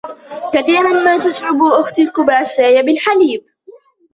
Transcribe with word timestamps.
كثيراً 0.53 1.03
ما 1.03 1.17
تشرب 1.17 1.61
أختي 1.61 2.01
الكبرى 2.01 2.41
الشاي 2.41 2.83
بالحليب. 2.83 3.45